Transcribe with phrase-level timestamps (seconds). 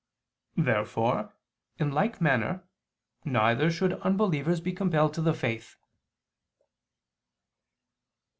[0.57, 1.31] Therefore,
[1.77, 2.63] in like manner,
[3.23, 5.75] neither should unbelievers be compelled to the faith.